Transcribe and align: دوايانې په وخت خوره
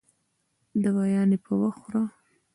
دوايانې 0.83 1.37
په 1.45 1.51
وخت 1.61 1.79
خوره 1.81 2.03